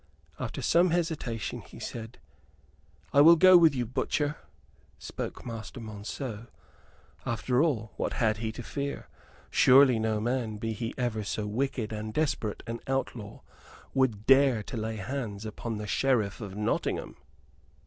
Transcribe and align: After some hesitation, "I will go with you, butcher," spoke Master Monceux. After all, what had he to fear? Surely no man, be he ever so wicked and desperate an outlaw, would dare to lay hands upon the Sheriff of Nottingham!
After 0.39 0.63
some 0.63 0.89
hesitation, 0.89 1.61
"I 3.13 3.21
will 3.21 3.35
go 3.35 3.55
with 3.55 3.75
you, 3.75 3.85
butcher," 3.85 4.35
spoke 4.97 5.45
Master 5.45 5.79
Monceux. 5.79 6.47
After 7.23 7.61
all, 7.61 7.93
what 7.97 8.13
had 8.13 8.37
he 8.37 8.51
to 8.53 8.63
fear? 8.63 9.09
Surely 9.51 9.99
no 9.99 10.19
man, 10.19 10.57
be 10.57 10.73
he 10.73 10.95
ever 10.97 11.23
so 11.23 11.45
wicked 11.45 11.93
and 11.93 12.15
desperate 12.15 12.63
an 12.65 12.79
outlaw, 12.87 13.41
would 13.93 14.25
dare 14.25 14.63
to 14.63 14.75
lay 14.75 14.95
hands 14.95 15.45
upon 15.45 15.77
the 15.77 15.85
Sheriff 15.85 16.41
of 16.41 16.55
Nottingham! 16.55 17.17